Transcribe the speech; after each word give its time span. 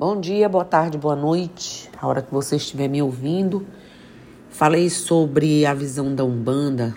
Bom 0.00 0.18
dia, 0.18 0.48
boa 0.48 0.64
tarde, 0.64 0.96
boa 0.96 1.14
noite, 1.14 1.90
a 2.00 2.06
hora 2.06 2.22
que 2.22 2.32
você 2.32 2.56
estiver 2.56 2.88
me 2.88 3.02
ouvindo. 3.02 3.66
Falei 4.48 4.88
sobre 4.88 5.66
a 5.66 5.74
visão 5.74 6.14
da 6.14 6.24
Umbanda 6.24 6.94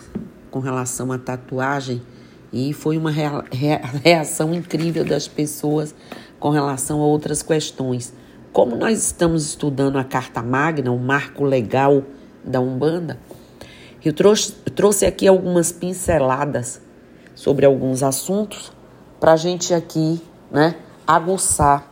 com 0.49 0.61
relação 0.61 1.11
à 1.11 1.17
tatuagem 1.17 2.01
e 2.53 2.71
foi 2.71 2.97
uma 2.97 3.11
reação 4.01 4.53
incrível 4.53 5.03
das 5.03 5.27
pessoas 5.27 5.93
com 6.39 6.49
relação 6.49 7.01
a 7.01 7.05
outras 7.05 7.43
questões. 7.43 8.13
Como 8.53 8.73
nós 8.77 9.03
estamos 9.03 9.47
estudando 9.47 9.97
a 9.97 10.05
Carta 10.05 10.41
Magna, 10.41 10.89
o 10.89 10.97
marco 10.97 11.43
legal 11.43 12.03
da 12.41 12.61
Umbanda, 12.61 13.19
eu 14.01 14.13
trouxe, 14.13 14.53
trouxe 14.53 15.05
aqui 15.05 15.27
algumas 15.27 15.73
pinceladas 15.73 16.79
sobre 17.35 17.65
alguns 17.65 18.01
assuntos 18.01 18.71
para 19.19 19.33
a 19.33 19.35
gente 19.35 19.73
aqui 19.73 20.21
né, 20.49 20.77
aguçar 21.05 21.91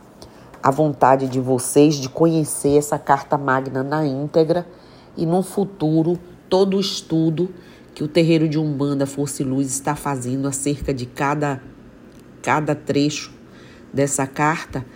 a 0.62 0.70
vontade 0.70 1.26
de 1.26 1.40
vocês 1.40 1.96
de 1.96 2.08
conhecer 2.08 2.76
essa 2.78 2.98
carta 2.98 3.36
magna 3.36 3.82
na 3.82 4.06
íntegra 4.06 4.66
e 5.16 5.26
no 5.26 5.42
futuro 5.42 6.18
todo 6.48 6.76
o 6.76 6.80
estudo 6.80 7.50
que 7.94 8.04
o 8.04 8.08
terreiro 8.08 8.48
de 8.48 8.58
Umbanda 8.58 9.06
Força 9.06 9.42
e 9.42 9.44
Luz 9.44 9.68
está 9.68 9.96
fazendo 9.96 10.46
acerca 10.46 10.94
de 10.94 11.04
cada, 11.04 11.60
cada 12.40 12.74
trecho 12.74 13.32
dessa 13.92 14.26
carta, 14.26 14.86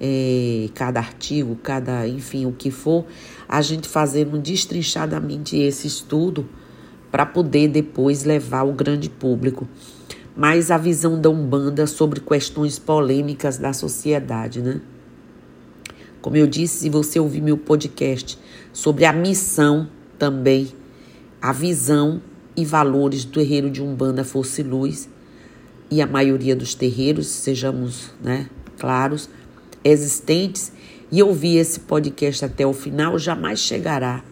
é, 0.00 0.68
cada 0.74 1.00
artigo, 1.00 1.56
cada, 1.56 2.06
enfim, 2.06 2.46
o 2.46 2.52
que 2.52 2.70
for, 2.70 3.04
a 3.48 3.60
gente 3.60 3.88
fazendo 3.88 4.38
destrinchadamente 4.38 5.56
esse 5.56 5.86
estudo 5.86 6.48
para 7.10 7.26
poder 7.26 7.68
depois 7.68 8.24
levar 8.24 8.60
ao 8.60 8.72
grande 8.72 9.10
público. 9.10 9.66
Mas 10.34 10.70
a 10.70 10.78
visão 10.78 11.20
da 11.20 11.30
Umbanda 11.30 11.86
sobre 11.86 12.20
questões 12.20 12.78
polêmicas 12.78 13.58
da 13.58 13.72
sociedade, 13.72 14.60
né? 14.60 14.80
Como 16.26 16.36
eu 16.36 16.48
disse, 16.48 16.78
se 16.78 16.90
você 16.90 17.20
ouvir 17.20 17.40
meu 17.40 17.56
podcast 17.56 18.36
sobre 18.72 19.04
a 19.04 19.12
missão 19.12 19.88
também, 20.18 20.66
a 21.40 21.52
visão 21.52 22.20
e 22.56 22.64
valores 22.64 23.24
do 23.24 23.30
terreiro 23.30 23.70
de 23.70 23.80
Umbanda 23.80 24.24
Força 24.24 24.60
e 24.60 24.64
Luz 24.64 25.08
e 25.88 26.02
a 26.02 26.06
maioria 26.08 26.56
dos 26.56 26.74
terreiros, 26.74 27.28
sejamos 27.28 28.10
né, 28.20 28.50
claros, 28.76 29.30
existentes, 29.84 30.72
e 31.12 31.22
ouvir 31.22 31.58
esse 31.58 31.78
podcast 31.78 32.44
até 32.44 32.66
o 32.66 32.72
final, 32.72 33.16
jamais 33.20 33.60
chegará 33.60 34.24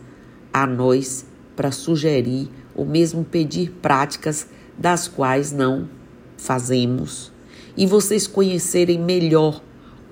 a 0.53 0.67
nós 0.67 1.25
para 1.55 1.71
sugerir 1.71 2.51
ou 2.75 2.85
mesmo 2.85 3.23
pedir 3.23 3.71
práticas 3.71 4.49
das 4.77 5.07
quais 5.07 5.53
não 5.53 5.89
fazemos. 6.37 7.31
E 7.77 7.87
vocês 7.87 8.27
conhecerem 8.27 8.99
melhor 8.99 9.63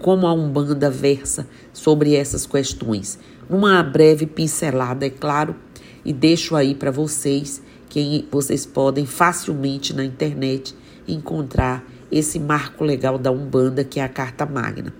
como 0.02 0.26
a 0.26 0.34
Umbanda 0.34 0.90
versa 0.90 1.46
sobre 1.72 2.14
essas 2.14 2.44
questões. 2.44 3.18
Numa 3.48 3.82
breve 3.82 4.26
pincelada, 4.26 5.06
é 5.06 5.10
claro, 5.10 5.54
e 6.04 6.12
deixo 6.12 6.56
aí 6.56 6.74
para 6.74 6.90
vocês 6.90 7.62
que 7.88 8.26
vocês 8.30 8.66
podem 8.66 9.06
facilmente 9.06 9.94
na 9.94 10.04
internet 10.04 10.74
encontrar 11.06 11.84
esse 12.10 12.38
marco 12.38 12.84
legal 12.84 13.16
da 13.16 13.30
Umbanda, 13.30 13.84
que 13.84 14.00
é 14.00 14.02
a 14.02 14.08
Carta 14.08 14.44
Magna. 14.44 14.92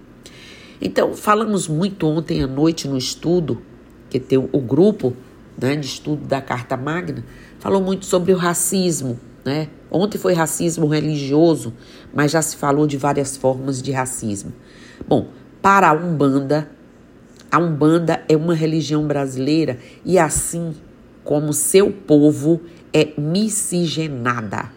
Então, 0.80 1.14
falamos 1.14 1.68
muito 1.68 2.06
ontem 2.06 2.42
à 2.42 2.46
noite 2.46 2.86
no 2.86 2.96
estudo, 2.96 3.60
que 4.08 4.20
tem 4.20 4.38
o 4.38 4.60
grupo 4.60 5.16
né, 5.60 5.76
de 5.76 5.86
estudo 5.86 6.24
da 6.26 6.40
Carta 6.40 6.76
Magna, 6.76 7.24
falou 7.58 7.82
muito 7.82 8.06
sobre 8.06 8.32
o 8.32 8.36
racismo, 8.36 9.18
né? 9.44 9.68
Ontem 9.90 10.18
foi 10.18 10.32
racismo 10.32 10.86
religioso, 10.86 11.72
mas 12.14 12.30
já 12.30 12.40
se 12.40 12.56
falou 12.56 12.86
de 12.86 12.96
várias 12.96 13.36
formas 13.36 13.82
de 13.82 13.92
racismo. 13.92 14.52
Bom, 15.06 15.28
para 15.60 15.88
a 15.88 15.92
Umbanda, 15.92 16.68
a 17.50 17.58
Umbanda 17.58 18.22
é 18.28 18.36
uma 18.36 18.54
religião 18.54 19.06
brasileira 19.06 19.78
e 20.04 20.18
assim 20.18 20.74
como 21.24 21.52
seu 21.52 21.92
povo 21.92 22.60
é 22.92 23.12
miscigenada. 23.18 24.70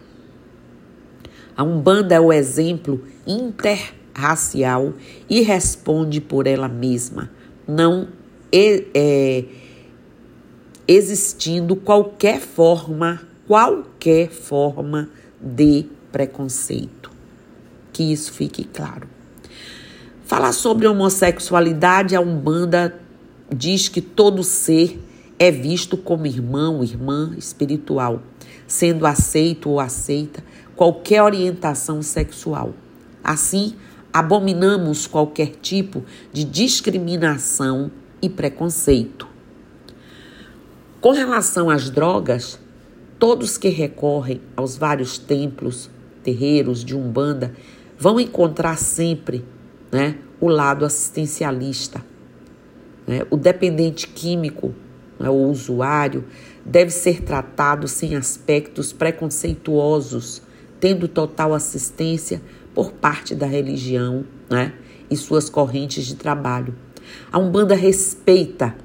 A 1.56 1.64
Umbanda 1.64 2.14
é 2.14 2.20
o 2.20 2.32
exemplo 2.32 3.02
interracial 3.26 4.92
e 5.28 5.40
responde 5.40 6.20
por 6.20 6.46
ela 6.46 6.68
mesma, 6.68 7.30
não 7.66 8.08
é, 8.52 9.44
existindo 10.86 11.74
qualquer 11.76 12.40
forma, 12.40 13.22
qualquer 13.46 14.30
forma 14.30 15.08
de 15.40 15.86
preconceito. 16.12 17.10
Que 17.92 18.12
isso 18.12 18.32
fique 18.32 18.64
claro. 18.64 19.15
Falar 20.26 20.50
sobre 20.50 20.88
homossexualidade, 20.88 22.16
a 22.16 22.20
Umbanda 22.20 22.98
diz 23.48 23.88
que 23.88 24.00
todo 24.00 24.42
ser 24.42 25.00
é 25.38 25.52
visto 25.52 25.96
como 25.96 26.26
irmão, 26.26 26.82
irmã 26.82 27.32
espiritual, 27.38 28.20
sendo 28.66 29.06
aceito 29.06 29.70
ou 29.70 29.78
aceita 29.78 30.42
qualquer 30.74 31.22
orientação 31.22 32.02
sexual. 32.02 32.74
Assim, 33.22 33.76
abominamos 34.12 35.06
qualquer 35.06 35.50
tipo 35.62 36.02
de 36.32 36.42
discriminação 36.42 37.88
e 38.20 38.28
preconceito. 38.28 39.28
Com 41.00 41.12
relação 41.12 41.70
às 41.70 41.88
drogas, 41.88 42.58
todos 43.16 43.56
que 43.56 43.68
recorrem 43.68 44.40
aos 44.56 44.76
vários 44.76 45.18
templos, 45.18 45.88
terreiros 46.24 46.84
de 46.84 46.96
Umbanda 46.96 47.54
vão 47.96 48.18
encontrar 48.18 48.76
sempre 48.76 49.44
né, 49.96 50.18
o 50.38 50.46
lado 50.46 50.84
assistencialista. 50.84 52.04
Né? 53.06 53.22
O 53.30 53.36
dependente 53.38 54.06
químico, 54.06 54.74
né, 55.18 55.30
o 55.30 55.48
usuário, 55.48 56.26
deve 56.66 56.90
ser 56.90 57.22
tratado 57.22 57.88
sem 57.88 58.14
aspectos 58.14 58.92
preconceituosos, 58.92 60.42
tendo 60.78 61.08
total 61.08 61.54
assistência 61.54 62.42
por 62.74 62.92
parte 62.92 63.34
da 63.34 63.46
religião 63.46 64.26
né, 64.50 64.74
e 65.10 65.16
suas 65.16 65.48
correntes 65.48 66.04
de 66.04 66.14
trabalho. 66.14 66.74
A 67.32 67.38
Umbanda 67.38 67.74
respeita 67.74 68.76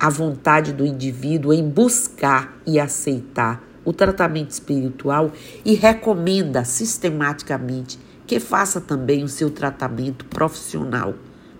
a 0.00 0.10
vontade 0.10 0.72
do 0.72 0.84
indivíduo 0.84 1.52
em 1.52 1.68
buscar 1.68 2.58
e 2.66 2.80
aceitar 2.80 3.62
o 3.84 3.92
tratamento 3.92 4.50
espiritual 4.50 5.30
e 5.64 5.74
recomenda 5.74 6.64
sistematicamente 6.64 7.96
que 8.28 8.38
faça 8.38 8.78
também 8.78 9.24
o 9.24 9.28
seu 9.28 9.50
tratamento 9.50 10.26
profissional, 10.26 11.14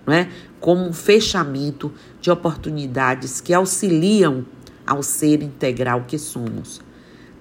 não 0.05 0.13
é? 0.13 0.29
Como 0.59 0.85
um 0.85 0.93
fechamento 0.93 1.91
de 2.21 2.29
oportunidades 2.29 3.41
que 3.41 3.55
auxiliam 3.55 4.45
ao 4.85 5.01
ser 5.01 5.41
integral 5.41 6.05
que 6.07 6.19
somos. 6.19 6.79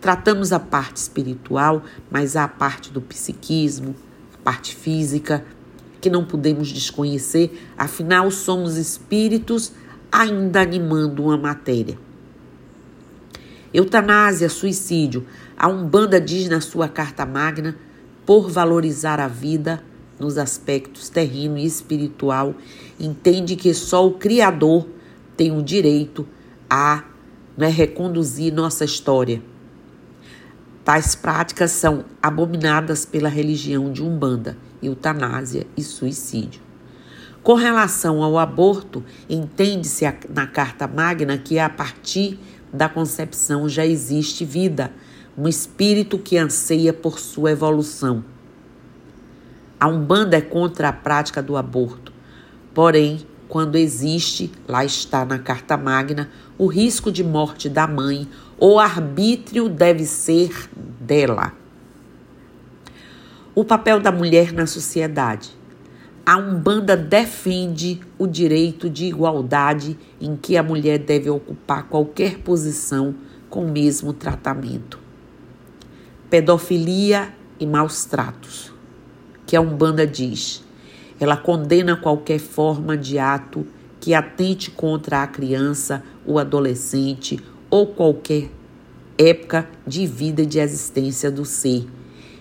Tratamos 0.00 0.50
a 0.50 0.58
parte 0.58 0.96
espiritual, 0.96 1.84
mas 2.10 2.36
há 2.36 2.44
a 2.44 2.48
parte 2.48 2.90
do 2.90 3.02
psiquismo, 3.02 3.94
a 4.34 4.38
parte 4.42 4.74
física, 4.74 5.44
que 6.00 6.08
não 6.08 6.24
podemos 6.24 6.68
desconhecer, 6.68 7.68
afinal 7.76 8.30
somos 8.30 8.78
espíritos 8.78 9.72
ainda 10.10 10.62
animando 10.62 11.24
uma 11.24 11.36
matéria. 11.36 11.98
Eutanásia, 13.74 14.48
suicídio. 14.48 15.26
A 15.54 15.68
Umbanda 15.68 16.18
diz 16.18 16.48
na 16.48 16.62
sua 16.62 16.88
carta 16.88 17.26
magna 17.26 17.76
por 18.28 18.50
valorizar 18.50 19.20
a 19.20 19.26
vida 19.26 19.82
nos 20.20 20.36
aspectos 20.36 21.08
terreno 21.08 21.56
e 21.56 21.64
espiritual, 21.64 22.54
entende 23.00 23.56
que 23.56 23.72
só 23.72 24.06
o 24.06 24.18
Criador 24.18 24.86
tem 25.34 25.50
o 25.50 25.62
direito 25.62 26.28
a 26.68 27.04
né, 27.56 27.68
reconduzir 27.68 28.52
nossa 28.52 28.84
história. 28.84 29.42
Tais 30.84 31.14
práticas 31.14 31.70
são 31.70 32.04
abominadas 32.22 33.06
pela 33.06 33.30
religião 33.30 33.90
de 33.90 34.02
Umbanda, 34.02 34.58
eutanásia 34.82 35.66
e 35.74 35.82
suicídio. 35.82 36.60
Com 37.42 37.54
relação 37.54 38.22
ao 38.22 38.36
aborto, 38.36 39.02
entende-se 39.26 40.04
na 40.28 40.46
Carta 40.46 40.86
Magna 40.86 41.38
que 41.38 41.58
a 41.58 41.70
partir 41.70 42.38
da 42.70 42.90
concepção 42.90 43.66
já 43.70 43.86
existe 43.86 44.44
vida 44.44 44.92
um 45.38 45.46
espírito 45.46 46.18
que 46.18 46.36
anseia 46.36 46.92
por 46.92 47.20
sua 47.20 47.52
evolução. 47.52 48.24
A 49.78 49.86
Umbanda 49.86 50.36
é 50.36 50.40
contra 50.40 50.88
a 50.88 50.92
prática 50.92 51.40
do 51.40 51.56
aborto, 51.56 52.12
porém, 52.74 53.20
quando 53.46 53.76
existe, 53.76 54.50
lá 54.66 54.84
está 54.84 55.24
na 55.24 55.38
Carta 55.38 55.76
Magna, 55.76 56.28
o 56.58 56.66
risco 56.66 57.12
de 57.12 57.22
morte 57.22 57.68
da 57.68 57.86
mãe, 57.86 58.26
o 58.58 58.80
arbítrio 58.80 59.68
deve 59.68 60.04
ser 60.06 60.50
dela. 61.00 61.52
O 63.54 63.64
papel 63.64 64.00
da 64.00 64.10
mulher 64.10 64.52
na 64.52 64.66
sociedade. 64.66 65.56
A 66.26 66.36
Umbanda 66.36 66.96
defende 66.96 68.00
o 68.18 68.26
direito 68.26 68.90
de 68.90 69.06
igualdade 69.06 69.96
em 70.20 70.36
que 70.36 70.56
a 70.56 70.64
mulher 70.64 70.98
deve 70.98 71.30
ocupar 71.30 71.84
qualquer 71.84 72.38
posição 72.38 73.14
com 73.48 73.64
o 73.64 73.70
mesmo 73.70 74.12
tratamento 74.12 75.07
pedofilia 76.30 77.32
e 77.58 77.66
maus 77.66 78.04
tratos, 78.04 78.72
que 79.46 79.56
a 79.56 79.60
Umbanda 79.60 80.06
diz. 80.06 80.62
Ela 81.18 81.36
condena 81.36 81.96
qualquer 81.96 82.38
forma 82.38 82.96
de 82.96 83.18
ato 83.18 83.66
que 84.00 84.14
atente 84.14 84.70
contra 84.70 85.22
a 85.22 85.26
criança, 85.26 86.02
o 86.24 86.38
adolescente 86.38 87.40
ou 87.70 87.86
qualquer 87.86 88.50
época 89.16 89.68
de 89.86 90.06
vida 90.06 90.42
e 90.42 90.46
de 90.46 90.60
existência 90.60 91.30
do 91.30 91.44
ser, 91.44 91.86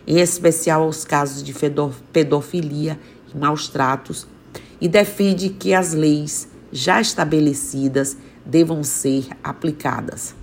em 0.05 0.19
especial 0.19 0.87
os 0.87 1.03
casos 1.03 1.41
de 1.41 1.53
pedofilia 2.13 2.99
e 3.33 3.37
maus 3.37 3.67
tratos, 3.67 4.27
e 4.79 4.87
defende 4.87 5.49
que 5.49 5.73
as 5.73 5.93
leis 5.93 6.47
já 6.71 7.01
estabelecidas 7.01 8.15
devam 8.45 8.83
ser 8.83 9.27
aplicadas. 9.43 10.35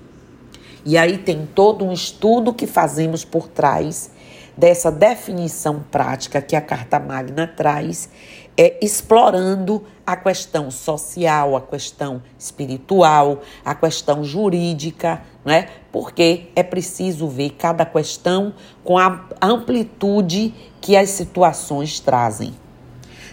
E 0.85 0.99
aí 0.99 1.19
tem 1.19 1.47
todo 1.47 1.85
um 1.85 1.93
estudo 1.93 2.53
que 2.53 2.67
fazemos 2.67 3.25
por 3.25 3.49
trás 3.49 4.11
dessa 4.57 4.91
definição 4.91 5.85
prática 5.91 6.41
que 6.41 6.55
a 6.55 6.61
Carta 6.61 7.01
Magna 7.01 7.47
traz, 7.47 8.09
é 8.57 8.79
explorando 8.85 9.83
a 10.07 10.17
questão 10.17 10.71
social, 10.71 11.57
a 11.57 11.61
questão 11.61 12.23
espiritual, 12.39 13.41
a 13.65 13.75
questão 13.75 14.23
jurídica, 14.23 15.23
né? 15.45 15.69
Porque 15.91 16.51
é 16.55 16.63
preciso 16.63 17.27
ver 17.27 17.51
cada 17.59 17.85
questão 17.85 18.55
com 18.85 18.97
a 18.97 19.27
amplitude 19.43 20.55
que 20.81 20.97
as 20.97 21.11
situações 21.11 21.99
trazem. 21.99 22.55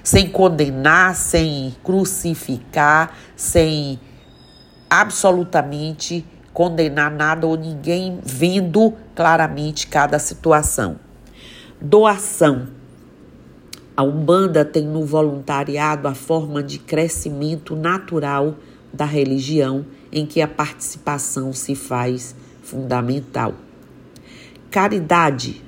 Sem 0.03 0.27
condenar, 0.29 1.15
sem 1.15 1.75
crucificar, 1.83 3.15
sem 3.35 3.99
absolutamente 4.89 6.25
condenar 6.53 7.11
nada 7.11 7.47
ou 7.47 7.55
ninguém 7.55 8.19
vendo 8.23 8.93
claramente 9.15 9.87
cada 9.87 10.19
situação. 10.19 10.97
Doação. 11.79 12.67
A 13.95 14.03
Umbanda 14.03 14.63
tem 14.63 14.85
no 14.85 15.05
voluntariado 15.05 16.07
a 16.07 16.15
forma 16.15 16.63
de 16.63 16.79
crescimento 16.79 17.75
natural 17.75 18.55
da 18.93 19.05
religião 19.05 19.85
em 20.11 20.25
que 20.25 20.41
a 20.41 20.47
participação 20.47 21.53
se 21.53 21.75
faz 21.75 22.35
fundamental. 22.61 23.53
Caridade. 24.69 25.61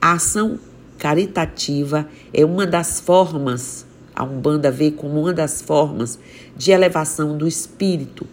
A 0.00 0.12
ação 0.12 0.58
caritativa 0.98 2.08
é 2.32 2.44
uma 2.44 2.66
das 2.66 3.00
formas, 3.00 3.86
a 4.14 4.24
Umbanda 4.24 4.70
vê 4.70 4.90
como 4.90 5.20
uma 5.20 5.32
das 5.32 5.60
formas 5.60 6.18
de 6.56 6.70
elevação 6.70 7.36
do 7.36 7.46
espírito 7.46 8.26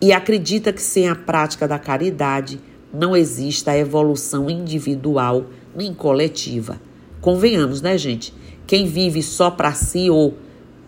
e 0.00 0.12
acredita 0.12 0.72
que 0.72 0.82
sem 0.82 1.08
a 1.08 1.14
prática 1.14 1.66
da 1.66 1.78
caridade 1.78 2.60
não 2.92 3.16
exista 3.16 3.72
a 3.72 3.78
evolução 3.78 4.48
individual 4.50 5.46
nem 5.74 5.92
coletiva. 5.92 6.80
Convenhamos, 7.20 7.82
né, 7.82 7.96
gente? 7.98 8.32
Quem 8.66 8.86
vive 8.86 9.22
só 9.22 9.50
para 9.50 9.72
si 9.72 10.10
ou 10.10 10.34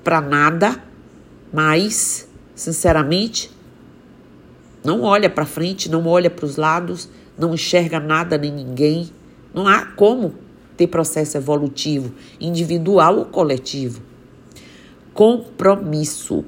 para 0.03 0.21
nada, 0.21 0.83
mas, 1.53 2.29
sinceramente, 2.55 3.51
não 4.85 5.03
olha 5.03 5.29
para 5.29 5.45
frente, 5.45 5.91
não 5.91 6.07
olha 6.07 6.31
para 6.31 6.47
os 6.47 6.57
lados, 6.57 7.09
não 7.37 7.55
enxerga 7.55 8.01
nada 8.01 8.39
nem 8.39 8.53
ninguém. 8.53 9.11
Não 9.55 9.67
há 9.67 9.85
como 9.85 10.35
ter 10.77 10.87
processo 10.87 11.37
evolutivo, 11.37 12.15
individual 12.41 13.19
ou 13.19 13.25
coletivo. 13.25 14.01
Compromisso. 15.13 16.45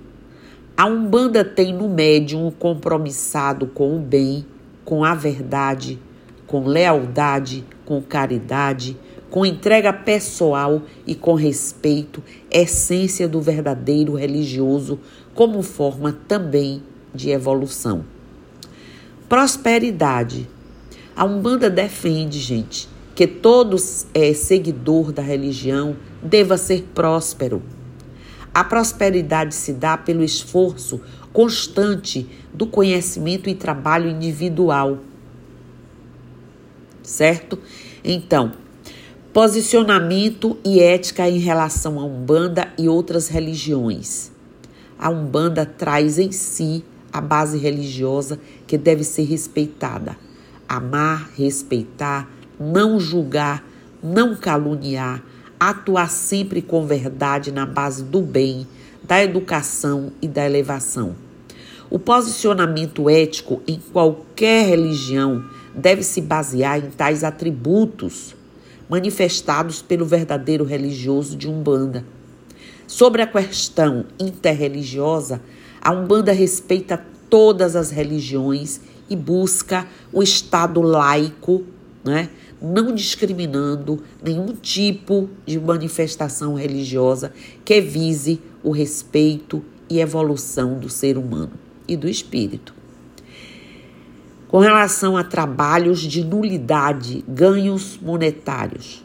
A 0.80 0.86
Umbanda 0.86 1.44
tem 1.44 1.74
no 1.74 1.90
médium 1.90 2.46
o 2.46 2.50
compromissado 2.50 3.66
com 3.66 3.94
o 3.94 3.98
bem, 4.00 4.46
com 4.82 5.04
a 5.04 5.14
verdade, 5.14 5.98
com 6.46 6.64
lealdade, 6.64 7.66
com 7.84 8.00
caridade, 8.00 8.96
com 9.28 9.44
entrega 9.44 9.92
pessoal 9.92 10.80
e 11.06 11.14
com 11.14 11.34
respeito, 11.34 12.22
essência 12.50 13.28
do 13.28 13.42
verdadeiro 13.42 14.14
religioso, 14.14 14.98
como 15.34 15.60
forma 15.60 16.16
também 16.26 16.82
de 17.14 17.28
evolução. 17.28 18.02
Prosperidade. 19.28 20.48
A 21.14 21.26
Umbanda 21.26 21.68
defende, 21.68 22.38
gente, 22.38 22.88
que 23.14 23.26
todo 23.26 23.76
é, 24.14 24.32
seguidor 24.32 25.12
da 25.12 25.20
religião 25.20 25.94
deva 26.22 26.56
ser 26.56 26.84
próspero 26.94 27.62
a 28.52 28.64
prosperidade 28.64 29.54
se 29.54 29.72
dá 29.72 29.96
pelo 29.96 30.22
esforço 30.22 31.00
constante 31.32 32.28
do 32.52 32.66
conhecimento 32.66 33.48
e 33.48 33.54
trabalho 33.54 34.08
individual. 34.08 34.98
Certo? 37.02 37.58
Então, 38.04 38.52
posicionamento 39.32 40.58
e 40.64 40.80
ética 40.80 41.28
em 41.28 41.38
relação 41.38 41.98
à 41.98 42.04
Umbanda 42.04 42.72
e 42.76 42.88
outras 42.88 43.28
religiões. 43.28 44.32
A 44.98 45.08
Umbanda 45.08 45.64
traz 45.64 46.18
em 46.18 46.32
si 46.32 46.84
a 47.12 47.20
base 47.20 47.58
religiosa 47.58 48.40
que 48.66 48.76
deve 48.76 49.04
ser 49.04 49.24
respeitada. 49.24 50.16
Amar, 50.68 51.30
respeitar, 51.36 52.28
não 52.58 53.00
julgar, 53.00 53.64
não 54.02 54.36
caluniar, 54.36 55.22
atuar 55.60 56.08
sempre 56.08 56.62
com 56.62 56.86
verdade 56.86 57.52
na 57.52 57.66
base 57.66 58.02
do 58.02 58.22
bem, 58.22 58.66
da 59.02 59.22
educação 59.22 60.10
e 60.22 60.26
da 60.26 60.46
elevação. 60.46 61.14
O 61.90 61.98
posicionamento 61.98 63.10
ético 63.10 63.60
em 63.68 63.78
qualquer 63.92 64.66
religião 64.66 65.44
deve 65.74 66.02
se 66.02 66.22
basear 66.22 66.78
em 66.78 66.90
tais 66.90 67.22
atributos 67.22 68.34
manifestados 68.88 69.82
pelo 69.82 70.06
verdadeiro 70.06 70.64
religioso 70.64 71.36
de 71.36 71.46
Umbanda. 71.46 72.04
Sobre 72.86 73.22
a 73.22 73.26
questão 73.26 74.06
interreligiosa, 74.18 75.42
a 75.80 75.92
Umbanda 75.92 76.32
respeita 76.32 77.04
todas 77.28 77.76
as 77.76 77.90
religiões 77.90 78.80
e 79.08 79.14
busca 79.14 79.86
o 80.12 80.22
Estado 80.22 80.80
laico, 80.80 81.64
né, 82.04 82.30
não 82.60 82.94
discriminando 82.94 84.02
nenhum 84.22 84.54
tipo 84.54 85.28
de 85.46 85.58
manifestação 85.58 86.54
religiosa 86.54 87.32
que 87.64 87.80
vise 87.80 88.40
o 88.62 88.70
respeito 88.70 89.64
e 89.88 90.00
evolução 90.00 90.78
do 90.78 90.88
ser 90.88 91.16
humano 91.16 91.52
e 91.88 91.96
do 91.96 92.08
espírito. 92.08 92.74
Com 94.48 94.58
relação 94.58 95.16
a 95.16 95.24
trabalhos 95.24 96.00
de 96.00 96.24
nulidade, 96.24 97.24
ganhos 97.28 97.98
monetários, 98.02 99.04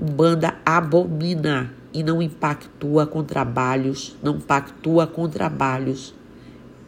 Umbanda 0.00 0.54
abomina 0.64 1.74
e 1.92 2.04
não 2.04 2.22
impactua 2.22 3.04
com 3.04 3.24
trabalhos, 3.24 4.16
não 4.22 4.38
pactua 4.38 5.08
com 5.08 5.28
trabalhos 5.28 6.14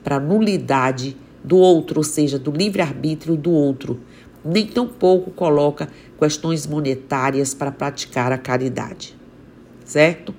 para 0.05 0.21
nulidade 0.21 1.17
do 1.43 1.57
outro, 1.57 1.99
ou 1.99 2.05
seja, 2.05 2.39
do 2.39 2.53
livre-arbítrio 2.53 3.37
do 3.37 3.51
outro, 3.51 3.99
nem 4.45 4.67
tampouco 4.67 5.31
coloca 5.31 5.89
questões 6.19 6.67
monetárias 6.67 7.55
para 7.55 7.71
praticar 7.71 8.33
a 8.33 8.39
caridade. 8.39 9.17
Certo? 9.85 10.35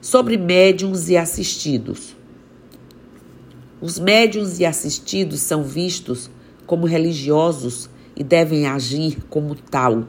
Sobre 0.00 0.36
médiums 0.36 1.08
e 1.08 1.16
assistidos. 1.16 2.16
Os 3.80 3.98
médiums 3.98 4.58
e 4.58 4.64
assistidos 4.64 5.40
são 5.40 5.62
vistos 5.62 6.30
como 6.66 6.86
religiosos 6.86 7.90
e 8.16 8.24
devem 8.24 8.66
agir 8.66 9.18
como 9.28 9.54
tal, 9.54 10.04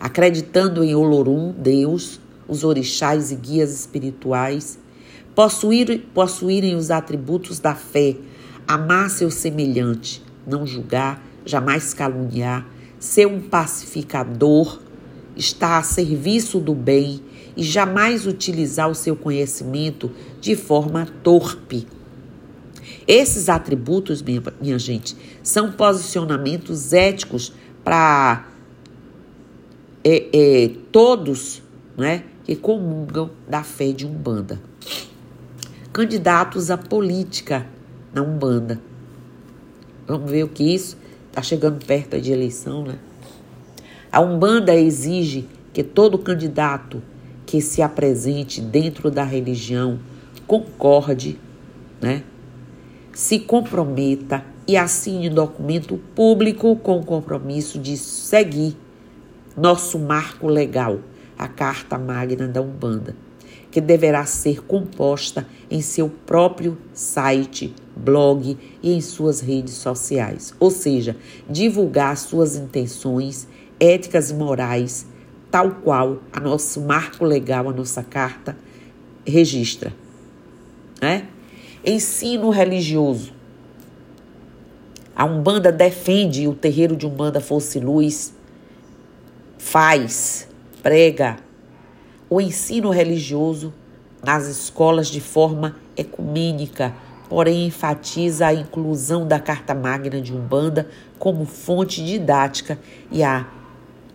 acreditando 0.00 0.82
em 0.82 0.94
Olorum, 0.94 1.52
Deus, 1.52 2.20
os 2.48 2.64
orixás 2.64 3.30
e 3.30 3.36
guias 3.36 3.72
espirituais, 3.72 4.78
possuir, 5.34 6.06
possuírem 6.12 6.74
os 6.74 6.90
atributos 6.90 7.60
da 7.60 7.74
fé, 7.74 8.16
amar 8.66 9.08
seu 9.10 9.30
semelhante, 9.30 10.22
não 10.46 10.66
julgar, 10.66 11.22
jamais 11.48 11.94
caluniar, 11.94 12.66
ser 13.00 13.26
um 13.26 13.40
pacificador, 13.40 14.80
estar 15.34 15.78
a 15.78 15.82
serviço 15.82 16.60
do 16.60 16.74
bem 16.74 17.22
e 17.56 17.62
jamais 17.62 18.26
utilizar 18.26 18.90
o 18.90 18.94
seu 18.94 19.16
conhecimento 19.16 20.10
de 20.40 20.54
forma 20.54 21.08
torpe. 21.22 21.86
Esses 23.06 23.48
atributos, 23.48 24.20
minha, 24.20 24.42
minha 24.60 24.78
gente, 24.78 25.16
são 25.42 25.72
posicionamentos 25.72 26.92
éticos 26.92 27.54
para 27.82 28.46
é, 30.04 30.28
é, 30.32 30.70
todos 30.92 31.62
né, 31.96 32.24
que 32.44 32.54
comungam 32.54 33.30
da 33.48 33.62
fé 33.62 33.92
de 33.92 34.04
Umbanda. 34.04 34.60
Candidatos 35.92 36.70
à 36.70 36.76
política 36.76 37.66
na 38.12 38.22
Umbanda. 38.22 38.78
Vamos 40.06 40.30
ver 40.30 40.44
o 40.44 40.48
que 40.48 40.74
isso 40.74 40.97
Está 41.38 41.50
chegando 41.50 41.86
perto 41.86 42.20
de 42.20 42.32
eleição, 42.32 42.82
né? 42.82 42.98
A 44.10 44.20
Umbanda 44.20 44.74
exige 44.74 45.46
que 45.72 45.84
todo 45.84 46.18
candidato 46.18 47.00
que 47.46 47.60
se 47.60 47.80
apresente 47.80 48.60
dentro 48.60 49.08
da 49.08 49.22
religião 49.22 50.00
concorde, 50.48 51.38
né? 52.00 52.24
Se 53.12 53.38
comprometa 53.38 54.44
e 54.66 54.76
assine 54.76 55.30
documento 55.30 55.96
público 56.12 56.74
com 56.74 56.98
o 56.98 57.04
compromisso 57.04 57.78
de 57.78 57.96
seguir 57.96 58.76
nosso 59.56 59.96
marco 59.96 60.48
legal, 60.48 60.98
a 61.38 61.46
Carta 61.46 61.96
Magna 61.96 62.48
da 62.48 62.60
Umbanda. 62.60 63.14
Que 63.70 63.80
deverá 63.80 64.24
ser 64.24 64.64
composta 64.64 65.46
em 65.70 65.80
seu 65.80 66.08
próprio 66.08 66.78
site, 66.92 67.74
blog 67.94 68.56
e 68.82 68.92
em 68.92 69.00
suas 69.00 69.40
redes 69.40 69.74
sociais, 69.74 70.54
ou 70.58 70.70
seja, 70.70 71.16
divulgar 71.48 72.16
suas 72.16 72.56
intenções 72.56 73.46
éticas 73.78 74.30
e 74.30 74.34
morais, 74.34 75.06
tal 75.50 75.72
qual 75.82 76.18
a 76.32 76.40
nosso 76.40 76.80
marco 76.80 77.24
legal, 77.24 77.68
a 77.68 77.72
nossa 77.72 78.02
carta 78.02 78.56
registra. 79.26 79.92
Né? 81.00 81.28
Ensino 81.84 82.50
religioso. 82.50 83.32
A 85.14 85.24
Umbanda 85.24 85.72
defende 85.72 86.46
o 86.46 86.54
terreiro 86.54 86.96
de 86.96 87.06
Umbanda 87.06 87.40
Fosse 87.40 87.80
Luz, 87.80 88.32
faz, 89.58 90.48
prega 90.82 91.47
o 92.30 92.40
ensino 92.40 92.90
religioso 92.90 93.72
nas 94.22 94.46
escolas 94.46 95.08
de 95.08 95.20
forma 95.20 95.76
ecumênica, 95.96 96.94
porém 97.28 97.66
enfatiza 97.66 98.46
a 98.46 98.54
inclusão 98.54 99.26
da 99.26 99.38
Carta 99.38 99.74
Magna 99.74 100.20
de 100.20 100.34
Umbanda 100.34 100.88
como 101.18 101.44
fonte 101.44 102.04
didática 102.04 102.78
e 103.10 103.22
a 103.22 103.46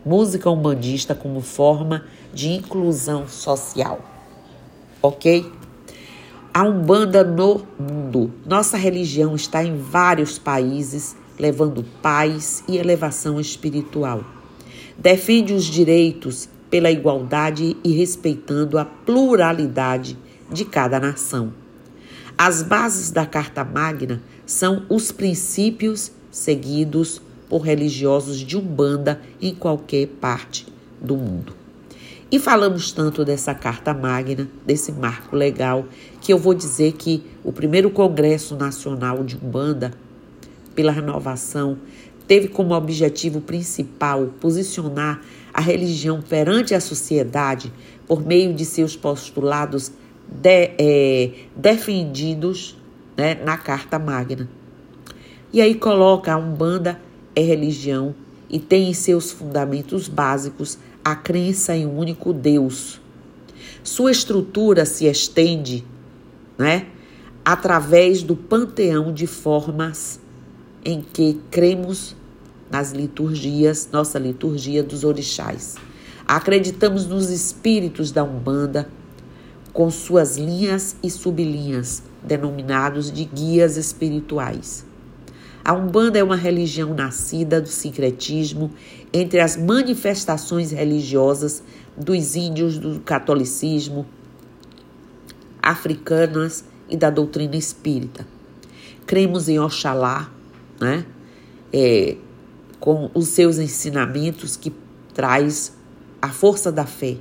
música 0.05 0.49
umbandista 0.49 1.15
como 1.15 1.41
forma 1.41 2.05
de 2.33 2.49
inclusão 2.49 3.27
social. 3.27 4.01
Ok? 5.01 5.51
A 6.53 6.63
Umbanda 6.63 7.23
no 7.23 7.65
mundo. 7.79 8.31
Nossa 8.45 8.77
religião 8.77 9.35
está 9.35 9.63
em 9.63 9.77
vários 9.77 10.37
países, 10.37 11.15
levando 11.39 11.83
paz 12.01 12.63
e 12.67 12.77
elevação 12.77 13.39
espiritual. 13.39 14.23
Defende 14.97 15.53
os 15.53 15.65
direitos 15.65 16.47
pela 16.73 16.89
igualdade 16.89 17.77
e 17.83 17.91
respeitando 17.91 18.79
a 18.79 18.83
pluralidade 18.83 20.17
de 20.51 20.65
cada 20.65 20.99
nação. 20.99 21.53
As 22.35 22.63
bases 22.63 23.11
da 23.11 23.27
Carta 23.27 23.63
Magna 23.63 24.19
são 24.43 24.83
os 24.89 25.11
princípios 25.11 26.11
seguidos 26.31 27.21
por 27.47 27.59
religiosos 27.59 28.39
de 28.39 28.57
Umbanda 28.57 29.21
em 29.39 29.53
qualquer 29.53 30.07
parte 30.19 30.65
do 30.99 31.15
mundo. 31.15 31.53
E 32.31 32.39
falamos 32.39 32.91
tanto 32.91 33.23
dessa 33.23 33.53
Carta 33.53 33.93
Magna, 33.93 34.49
desse 34.65 34.91
marco 34.91 35.35
legal, 35.35 35.85
que 36.21 36.33
eu 36.33 36.39
vou 36.39 36.55
dizer 36.55 36.93
que 36.93 37.23
o 37.43 37.53
primeiro 37.53 37.91
Congresso 37.91 38.55
Nacional 38.55 39.23
de 39.23 39.37
Umbanda, 39.37 39.91
pela 40.73 40.91
renovação, 40.91 41.77
teve 42.27 42.47
como 42.47 42.73
objetivo 42.73 43.41
principal 43.41 44.27
posicionar 44.39 45.21
a 45.53 45.61
religião 45.61 46.21
perante 46.21 46.73
a 46.73 46.79
sociedade 46.79 47.71
por 48.07 48.25
meio 48.25 48.53
de 48.53 48.65
seus 48.65 48.95
postulados 48.95 49.91
de, 50.27 50.71
é, 50.77 51.31
defendidos 51.55 52.77
né, 53.15 53.35
na 53.35 53.57
Carta 53.57 53.99
Magna. 53.99 54.49
E 55.51 55.61
aí 55.61 55.75
coloca 55.75 56.33
a 56.33 56.37
Umbanda 56.37 56.99
é 57.35 57.41
religião 57.41 58.15
e 58.49 58.59
tem 58.59 58.89
em 58.89 58.93
seus 58.93 59.31
fundamentos 59.31 60.07
básicos 60.07 60.77
a 61.03 61.15
crença 61.15 61.75
em 61.75 61.85
um 61.85 61.97
único 61.97 62.31
Deus. 62.31 63.01
Sua 63.83 64.11
estrutura 64.11 64.85
se 64.85 65.05
estende, 65.05 65.83
né, 66.57 66.87
através 67.43 68.23
do 68.23 68.35
panteão 68.35 69.11
de 69.11 69.27
formas 69.27 70.19
em 70.83 71.01
que 71.01 71.39
cremos 71.49 72.15
nas 72.69 72.91
liturgias, 72.91 73.89
nossa 73.91 74.17
liturgia 74.17 74.83
dos 74.83 75.03
orixás. 75.03 75.75
Acreditamos 76.25 77.05
nos 77.05 77.29
espíritos 77.29 78.11
da 78.11 78.23
Umbanda, 78.23 78.89
com 79.71 79.89
suas 79.89 80.37
linhas 80.37 80.95
e 81.03 81.09
sublinhas, 81.09 82.03
denominados 82.23 83.11
de 83.11 83.25
guias 83.25 83.77
espirituais. 83.77 84.85
A 85.63 85.73
Umbanda 85.73 86.19
é 86.19 86.23
uma 86.23 86.35
religião 86.35 86.93
nascida 86.93 87.61
do 87.61 87.69
sincretismo 87.69 88.71
entre 89.13 89.39
as 89.39 89.55
manifestações 89.55 90.71
religiosas 90.71 91.63
dos 91.95 92.35
índios 92.35 92.77
do 92.77 92.99
catolicismo, 92.99 94.05
africanas 95.61 96.65
e 96.89 96.97
da 96.97 97.09
doutrina 97.09 97.55
espírita. 97.55 98.27
Cremos 99.05 99.47
em 99.47 99.59
Oxalá, 99.59 100.29
né? 100.83 101.05
É, 101.71 102.17
com 102.79 103.09
os 103.13 103.29
seus 103.29 103.57
ensinamentos 103.57 104.57
que 104.57 104.73
traz 105.13 105.73
a 106.21 106.27
força 106.27 106.71
da 106.71 106.85
fé. 106.85 107.15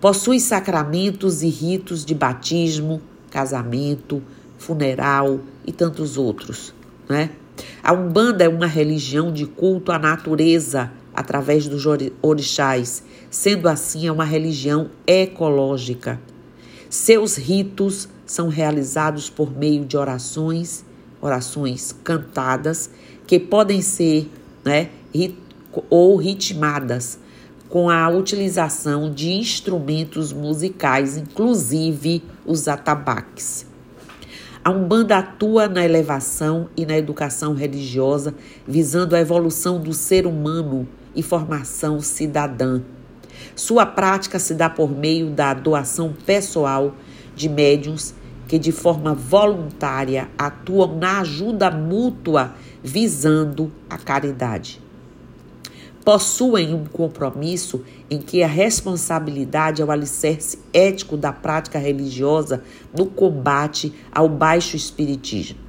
Possui 0.00 0.40
sacramentos 0.40 1.42
e 1.42 1.48
ritos 1.48 2.04
de 2.04 2.14
batismo, 2.14 3.02
casamento, 3.30 4.22
funeral 4.56 5.40
e 5.66 5.72
tantos 5.72 6.16
outros, 6.16 6.74
né? 7.08 7.30
A 7.82 7.92
Umbanda 7.92 8.44
é 8.44 8.48
uma 8.48 8.66
religião 8.66 9.32
de 9.32 9.44
culto 9.44 9.92
à 9.92 9.98
natureza 9.98 10.90
através 11.14 11.66
dos 11.66 11.84
orixás, 12.22 13.02
sendo 13.28 13.68
assim 13.68 14.06
é 14.06 14.12
uma 14.12 14.24
religião 14.24 14.88
ecológica. 15.06 16.20
Seus 16.88 17.36
ritos 17.36 18.08
são 18.24 18.48
realizados 18.48 19.28
por 19.28 19.54
meio 19.54 19.84
de 19.84 19.96
orações, 19.96 20.84
orações 21.20 21.94
cantadas, 22.04 22.90
que 23.26 23.38
podem 23.38 23.82
ser 23.82 24.30
né, 24.64 24.90
ou 25.90 26.16
ritmadas, 26.16 27.18
com 27.68 27.90
a 27.90 28.08
utilização 28.08 29.12
de 29.12 29.30
instrumentos 29.30 30.32
musicais, 30.32 31.16
inclusive 31.18 32.22
os 32.46 32.66
atabaques. 32.66 33.66
A 34.64 34.70
Umbanda 34.70 35.18
atua 35.18 35.68
na 35.68 35.84
elevação 35.84 36.68
e 36.76 36.84
na 36.84 36.96
educação 36.96 37.54
religiosa, 37.54 38.34
visando 38.66 39.14
a 39.14 39.20
evolução 39.20 39.80
do 39.80 39.92
ser 39.92 40.26
humano 40.26 40.88
e 41.14 41.22
formação 41.22 42.00
cidadã. 42.00 42.80
Sua 43.54 43.86
prática 43.86 44.38
se 44.38 44.54
dá 44.54 44.68
por 44.68 44.90
meio 44.90 45.30
da 45.30 45.54
doação 45.54 46.14
pessoal 46.26 46.94
de 47.34 47.48
médiums 47.48 48.14
que, 48.48 48.58
de 48.58 48.72
forma 48.72 49.14
voluntária, 49.14 50.28
atuam 50.36 50.96
na 50.96 51.20
ajuda 51.20 51.70
mútua 51.70 52.54
visando 52.82 53.70
a 53.88 53.96
caridade 53.96 54.80
possuem 56.08 56.72
um 56.72 56.86
compromisso 56.86 57.84
em 58.08 58.16
que 58.16 58.42
a 58.42 58.46
responsabilidade 58.46 59.82
é 59.82 59.84
o 59.84 59.90
alicerce 59.90 60.58
ético 60.72 61.18
da 61.18 61.34
prática 61.34 61.78
religiosa 61.78 62.64
no 62.96 63.04
combate 63.04 63.92
ao 64.10 64.26
baixo 64.26 64.74
espiritismo. 64.74 65.67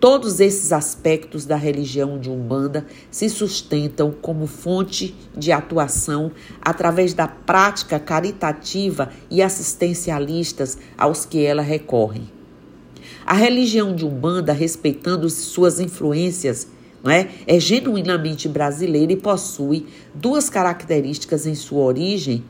Todos 0.00 0.40
esses 0.40 0.72
aspectos 0.72 1.44
da 1.44 1.56
religião 1.56 2.18
de 2.18 2.30
Umbanda 2.30 2.86
se 3.10 3.28
sustentam 3.28 4.10
como 4.10 4.46
fonte 4.46 5.14
de 5.36 5.52
atuação 5.52 6.32
através 6.62 7.12
da 7.12 7.28
prática 7.28 7.98
caritativa 7.98 9.10
e 9.30 9.42
assistencialistas 9.42 10.78
aos 10.96 11.26
que 11.26 11.44
ela 11.44 11.60
recorre. 11.60 12.22
A 13.26 13.34
religião 13.34 13.94
de 13.94 14.06
Umbanda, 14.06 14.54
respeitando 14.54 15.28
suas 15.28 15.78
influências 15.78 16.66
é? 17.04 17.28
é 17.46 17.60
genuinamente 17.60 18.48
brasileira 18.48 19.12
e 19.12 19.16
possui 19.16 19.86
duas 20.14 20.48
características 20.48 21.46
em 21.46 21.54
sua 21.54 21.84
origem 21.84 22.42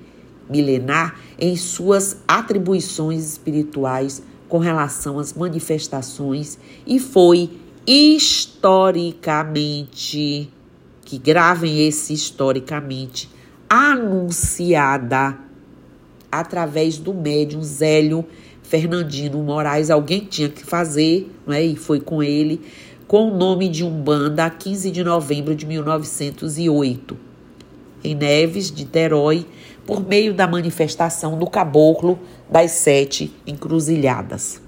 milenar, 0.49 1.19
em 1.37 1.57
suas 1.57 2.19
atribuições 2.29 3.25
espirituais 3.25 4.23
com 4.51 4.59
relação 4.59 5.19
às 5.19 5.33
manifestações 5.33 6.59
e 6.87 6.99
foi 6.99 7.49
historicamente, 7.87 10.51
que 11.03 11.17
gravem 11.17 11.87
esse 11.87 12.13
historicamente, 12.13 13.31
anunciada 13.69 15.39
através 16.31 16.99
do 16.99 17.15
médium 17.15 17.63
Zélio 17.63 18.27
Fernandino 18.63 19.43
Moraes. 19.43 19.89
Alguém 19.89 20.21
tinha 20.21 20.49
que 20.49 20.65
fazer, 20.65 21.33
não 21.47 21.55
é? 21.55 21.65
E 21.65 21.77
foi 21.77 22.01
com 22.01 22.23
ele 22.23 22.61
com 23.07 23.29
o 23.29 23.37
nome 23.37 23.69
de 23.69 23.85
Umbanda 23.85 24.45
a 24.45 24.51
15 24.51 24.91
de 24.91 25.03
novembro 25.03 25.55
de 25.55 25.67
1908, 25.67 27.17
em 28.05 28.15
Neves 28.15 28.71
de 28.71 28.85
Terói, 28.85 29.47
por 29.91 30.07
meio 30.07 30.33
da 30.33 30.47
manifestação 30.47 31.37
do 31.37 31.49
Caboclo 31.49 32.17
das 32.49 32.71
Sete 32.71 33.35
Encruzilhadas. 33.45 34.63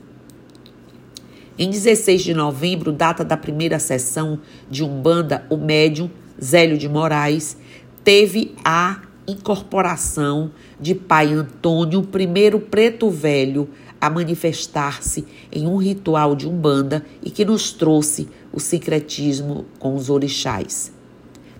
Em 1.56 1.70
16 1.70 2.22
de 2.24 2.34
novembro, 2.34 2.90
data 2.90 3.24
da 3.24 3.36
primeira 3.36 3.78
sessão 3.78 4.40
de 4.68 4.82
Umbanda, 4.82 5.46
o 5.48 5.56
médium 5.56 6.10
Zélio 6.42 6.76
de 6.76 6.88
Moraes 6.88 7.56
teve 8.02 8.56
a 8.64 9.02
incorporação 9.24 10.50
de 10.80 10.92
pai 10.92 11.32
Antônio, 11.32 12.02
primeiro 12.02 12.58
preto 12.58 13.08
velho, 13.08 13.68
a 14.00 14.10
manifestar-se 14.10 15.24
em 15.52 15.68
um 15.68 15.76
ritual 15.76 16.34
de 16.34 16.48
Umbanda 16.48 17.06
e 17.22 17.30
que 17.30 17.44
nos 17.44 17.70
trouxe 17.70 18.28
o 18.52 18.58
sincretismo 18.58 19.66
com 19.78 19.94
os 19.94 20.10
orixás. 20.10 20.90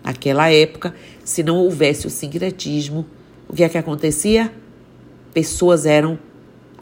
Naquela 0.03 0.51
época, 0.51 0.93
se 1.23 1.45
não 1.45 1.59
houvesse 1.59 2.09
o 2.09 2.11
sincretismo, 2.11 3.07
o 3.53 3.57
que 3.57 3.63
é 3.63 3.69
que 3.69 3.79
acontecia? 3.79 4.51
pessoas 5.33 5.87
eram 5.87 6.19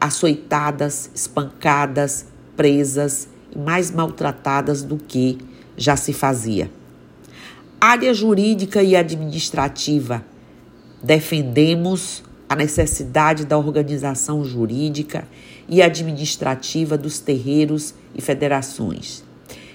açoitadas, 0.00 1.11
espancadas, 1.15 2.27
presas 2.57 3.29
e 3.55 3.59
mais 3.59 3.91
maltratadas 3.91 4.83
do 4.83 4.97
que 4.97 5.39
já 5.77 5.97
se 5.97 6.12
fazia. 6.12 6.71
Área 7.81 8.12
jurídica 8.12 8.83
e 8.83 8.97
administrativa. 8.97 10.25
Defendemos 11.03 12.23
a 12.49 12.57
necessidade 12.57 13.47
da 13.47 13.57
organização 13.57 14.45
jurídica 14.45 15.27
e 15.69 15.81
administrativa 15.81 16.99
dos 16.99 17.21
terreiros 17.21 17.95
e 18.15 18.21
federações. 18.21 19.25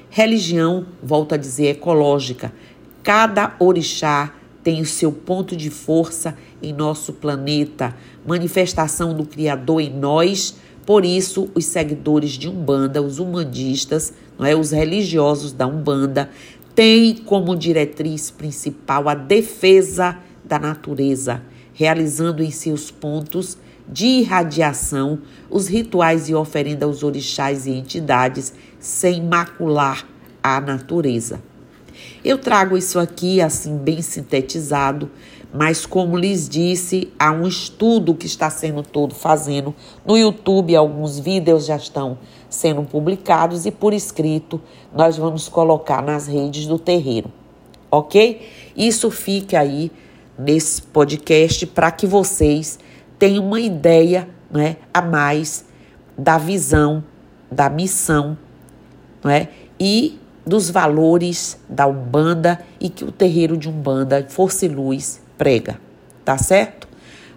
Religião, 0.09 0.85
volto 1.01 1.33
a 1.33 1.37
dizer, 1.37 1.67
ecológica. 1.67 2.53
Cada 3.01 3.55
orixá 3.59 4.33
tem 4.65 4.81
o 4.81 4.85
seu 4.85 5.13
ponto 5.13 5.55
de 5.55 5.69
força 5.69 6.35
em 6.61 6.73
nosso 6.73 7.13
planeta, 7.13 7.95
manifestação 8.27 9.13
do 9.13 9.25
Criador 9.25 9.79
em 9.79 9.93
nós. 9.93 10.55
Por 10.85 11.05
isso, 11.05 11.49
os 11.55 11.65
seguidores 11.65 12.31
de 12.31 12.49
Umbanda, 12.49 13.01
os 13.01 13.19
umbandistas, 13.19 14.11
não 14.37 14.45
é, 14.45 14.53
os 14.53 14.71
religiosos 14.71 15.53
da 15.53 15.65
Umbanda, 15.65 16.29
têm 16.75 17.15
como 17.15 17.55
diretriz 17.55 18.29
principal 18.29 19.07
a 19.07 19.15
defesa 19.15 20.17
da 20.43 20.59
natureza 20.59 21.41
realizando 21.75 22.41
em 22.41 22.49
seus 22.49 22.89
pontos 22.89 23.57
de 23.87 24.07
irradiação 24.07 25.19
os 25.49 25.67
rituais 25.67 26.27
e 26.27 26.33
oferenda 26.33 26.85
aos 26.87 27.03
orixás 27.03 27.67
e 27.67 27.71
entidades 27.71 28.53
sem 28.79 29.21
macular 29.21 30.07
a 30.41 30.59
natureza. 30.59 31.43
Eu 32.23 32.37
trago 32.37 32.77
isso 32.77 32.99
aqui 32.99 33.41
assim 33.41 33.77
bem 33.77 34.01
sintetizado, 34.01 35.09
mas 35.53 35.85
como 35.85 36.17
lhes 36.17 36.49
disse, 36.49 37.13
há 37.17 37.31
um 37.31 37.47
estudo 37.47 38.13
que 38.13 38.25
está 38.25 38.49
sendo 38.49 38.83
todo 38.83 39.15
fazendo 39.15 39.73
no 40.05 40.17
YouTube, 40.17 40.75
alguns 40.75 41.17
vídeos 41.19 41.65
já 41.65 41.77
estão 41.77 42.17
sendo 42.49 42.83
publicados 42.83 43.65
e 43.65 43.71
por 43.71 43.93
escrito 43.93 44.61
nós 44.93 45.17
vamos 45.17 45.47
colocar 45.47 46.01
nas 46.01 46.27
redes 46.27 46.67
do 46.67 46.77
terreiro. 46.77 47.31
OK? 47.89 48.41
Isso 48.75 49.09
fica 49.09 49.59
aí 49.59 49.91
nesse 50.37 50.81
podcast 50.81 51.65
para 51.67 51.91
que 51.91 52.05
vocês 52.05 52.77
tenham 53.17 53.45
uma 53.45 53.59
ideia 53.59 54.27
né, 54.51 54.77
a 54.93 55.01
mais 55.01 55.65
da 56.17 56.37
visão, 56.37 57.03
da 57.49 57.69
missão 57.69 58.37
né, 59.23 59.49
e 59.79 60.19
dos 60.45 60.69
valores 60.69 61.59
da 61.67 61.87
Umbanda 61.87 62.59
e 62.79 62.89
que 62.89 63.03
o 63.03 63.11
terreiro 63.11 63.57
de 63.57 63.67
Umbanda, 63.67 64.25
Força 64.29 64.65
e 64.65 64.69
Luz, 64.69 65.21
prega. 65.37 65.79
Tá 66.23 66.37
certo? 66.37 66.87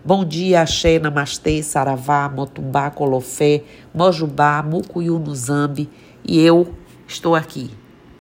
Bom 0.05 0.25
dia, 0.25 0.62
Axé, 0.62 0.99
Namastê, 0.99 1.62
Saravá, 1.62 2.29
Motumbá, 2.29 2.91
Colofé, 2.91 3.62
Mojubá, 3.95 4.62
Mucuyu, 4.62 5.19
Nuzambi 5.19 5.88
e 6.25 6.41
eu 6.41 6.69
estou 7.07 7.35
aqui 7.35 7.71